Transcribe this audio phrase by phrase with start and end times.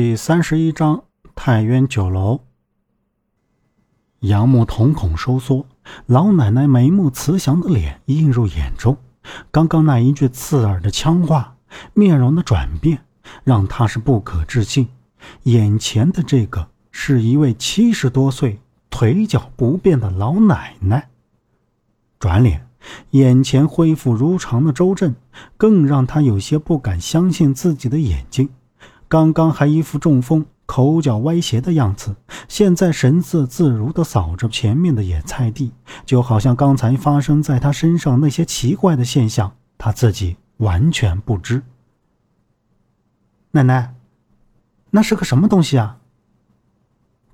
[0.00, 1.02] 第三十一章
[1.34, 2.38] 太渊酒楼。
[4.20, 5.66] 杨木瞳孔收缩，
[6.06, 8.96] 老奶奶眉目慈祥的脸映入眼中。
[9.50, 11.56] 刚刚那一句刺耳的腔话，
[11.94, 13.02] 面容的转变，
[13.42, 14.86] 让他是不可置信。
[15.42, 18.60] 眼前的这个是一位七十多岁、
[18.90, 21.08] 腿脚不便的老奶奶。
[22.20, 22.68] 转脸，
[23.10, 25.16] 眼前恢复如常的周震，
[25.56, 28.48] 更让他有些不敢相信自己的眼睛。
[29.08, 32.14] 刚刚还一副中风、口角歪斜的样子，
[32.46, 35.72] 现在神色自如地扫着前面的野菜地，
[36.04, 41.62] 就好像刚才发生在他身上那些奇怪的现象，他自己完全不知。
[43.52, 43.94] 奶奶，
[44.90, 45.96] 那是个什么东西啊？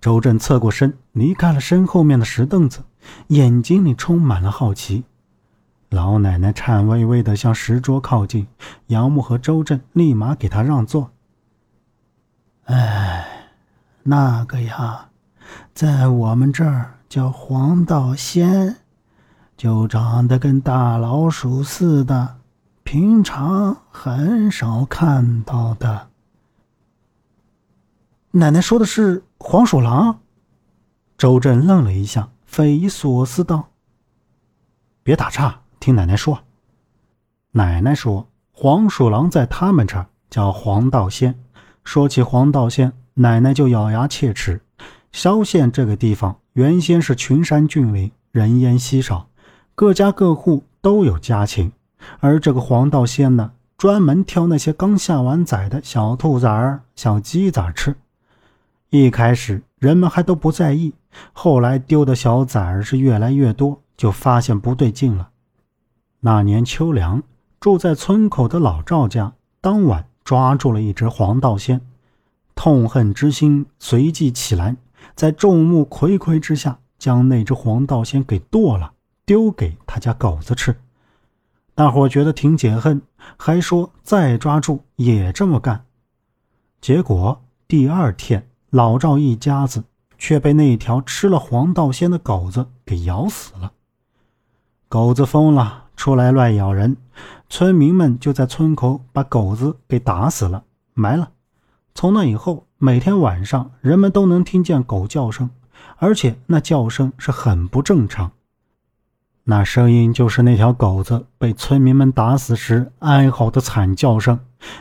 [0.00, 2.84] 周震侧过身，离开了身后面的石凳子，
[3.28, 5.02] 眼睛里充满了好奇。
[5.90, 8.46] 老奶奶颤巍巍地向石桌靠近，
[8.88, 11.10] 杨木和周震立马给她让座。
[12.64, 13.48] 哎，
[14.02, 15.08] 那个呀，
[15.74, 18.76] 在我们这儿叫黄道仙，
[19.56, 22.36] 就长得跟大老鼠似的，
[22.82, 26.08] 平常很少看到的。
[28.30, 30.20] 奶奶说的是黄鼠狼？
[31.18, 33.68] 周震愣了一下，匪夷所思道
[35.04, 36.40] ：“别打岔，听奶奶说。”
[37.52, 41.38] 奶奶说：“黄鼠狼在他们这儿叫黄道仙。”
[41.84, 44.60] 说起黄道县，奶奶就咬牙切齿。
[45.12, 49.28] 萧县这个地方原先是群山峻岭，人烟稀少，
[49.74, 51.70] 各家各户都有家禽。
[52.18, 57.94] 而这个黄道仙呢，专门挑那些刚下完崽的小兔崽儿、小鸡崽吃。
[58.90, 60.92] 一开始人们还都不在意，
[61.32, 65.28] 后来丢的小崽儿是越来越多，就发现不对劲了。
[66.20, 67.22] 那年秋凉，
[67.60, 70.06] 住在村口的老赵家，当晚。
[70.24, 71.80] 抓住了一只黄道仙，
[72.54, 74.74] 痛恨之心随即起来，
[75.14, 78.94] 在众目睽睽之下，将那只黄道仙给剁了，
[79.26, 80.74] 丢给他家狗子吃。
[81.74, 83.02] 大伙觉得挺解恨，
[83.36, 85.84] 还说再抓住也这么干。
[86.80, 89.84] 结果第二天，老赵一家子
[90.16, 93.72] 却被那条吃了黄道仙的狗子给咬死了。
[94.88, 95.83] 狗子疯了。
[96.04, 96.98] 出来乱咬人，
[97.48, 101.30] 村民们就在村口把狗子给打死了，埋了。
[101.94, 105.48] 从那以后，每天晚上人们都能听见狗叫声，
[105.96, 108.32] 而且那叫声是很不正常。
[109.44, 114.40] 那声音就是那条狗子被村民们打死时哀嚎的惨叫声。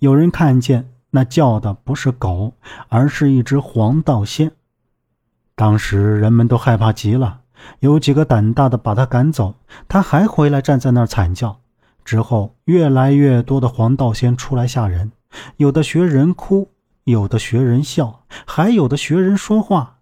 [0.00, 2.54] 有人看见那叫的不是狗，
[2.88, 4.50] 而是一只黄道仙。
[5.54, 7.42] 当时人们都害怕极了。
[7.80, 9.54] 有几个胆大的把他赶走，
[9.88, 11.58] 他还回来站在那儿惨叫。
[12.04, 15.10] 之后，越来越多的黄道仙出来吓人，
[15.56, 16.68] 有的学人哭，
[17.04, 19.96] 有的学人笑，还有的学人说话，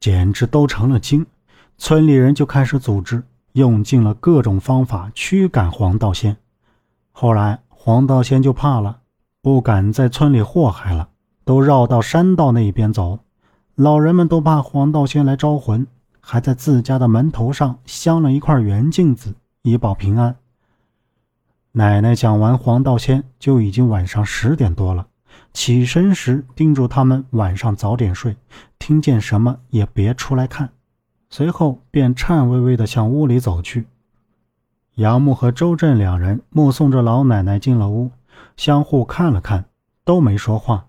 [0.00, 1.26] 简直都成了精。
[1.76, 3.22] 村里人就开始组织，
[3.52, 6.36] 用尽了各种方法驱赶黄道仙。
[7.10, 9.00] 后来，黄道仙就怕了，
[9.42, 11.08] 不敢在村里祸害了，
[11.44, 13.18] 都绕到山道那一边走。
[13.74, 15.86] 老人们都怕黄道仙来招魂。
[16.22, 20.36] 还在自家的门头上镶了一块圆镜子，以保平安。
[21.72, 25.08] 奶奶讲完黄道仙，就已经晚上十点多了。
[25.52, 28.36] 起身时叮嘱他们晚上早点睡，
[28.78, 30.70] 听见什么也别出来看。
[31.28, 33.86] 随后便颤巍巍地向屋里走去。
[34.96, 38.10] 杨木和周震两人目送着老奶奶进了屋，
[38.56, 39.64] 相互看了看，
[40.04, 40.86] 都没说话。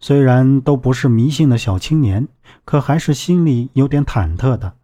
[0.00, 2.26] 虽然都不是迷信的小青年，
[2.64, 4.74] 可还是心里有点忐忑的。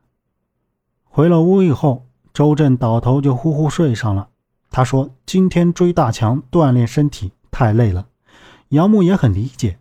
[1.04, 4.28] 回了屋以后，周震倒头就呼呼睡上了。
[4.70, 8.08] 他说：“今天追大强锻炼身体太累了。”
[8.70, 9.78] 杨木也很理解。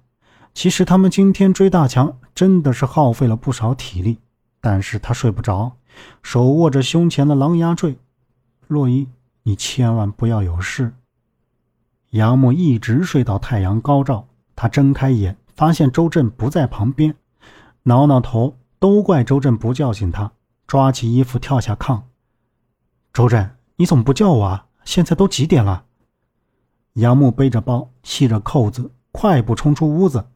[0.53, 4.19] 其实他们今天追大强真的是耗费了不少体力，
[4.62, 5.73] 但是他睡不着，
[6.23, 7.97] 手握着胸前的狼牙坠。
[8.67, 9.09] 洛伊，
[9.44, 10.94] 你千万不要有事。
[12.12, 14.28] 杨木一直睡到太阳高照。
[14.56, 17.16] 他睁开眼，发现周震不在旁边，
[17.84, 20.32] 挠挠头，都怪周震不叫醒他，
[20.66, 22.02] 抓起衣服跳下炕。
[23.12, 24.66] 周震，你怎么不叫我啊？
[24.84, 25.85] 现在都几点了？
[26.94, 30.28] 杨木背着包，系着扣子，快步冲出屋子，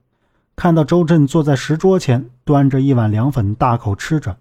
[0.56, 4.38] 看到周震坐在石桌前，端着一碗凉粉，大口吃着。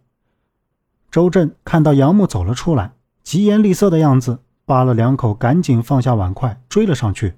[1.10, 2.92] 周震看到杨木走了出来，
[3.22, 7.34] 疾言厉色的样子，扒了两口，赶紧放下碗筷，追了上去。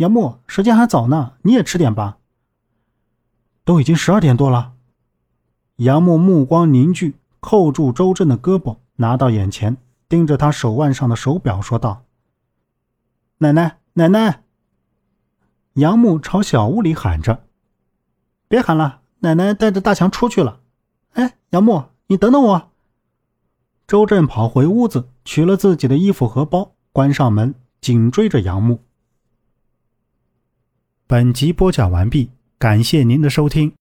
[0.00, 2.16] 杨木，时间还早呢，你也吃点吧。
[3.64, 4.72] 都已经十二点多了。
[5.76, 9.76] 杨木目光凝聚，扣住周正的胳膊，拿到眼前，
[10.08, 12.04] 盯着他手腕上的手表，说道
[13.38, 14.42] ：“奶奶，奶奶。”
[15.76, 17.44] 杨木朝小屋里喊着
[18.48, 20.60] ：“别喊了，奶奶带着大强出去了。”
[21.12, 22.70] 哎，杨木，你等等我。
[23.86, 28.80] 周正跑回屋子，取了自己的衣服和包，关上门，紧追着杨木。
[31.10, 33.72] 本集播讲完毕感谢您的收听。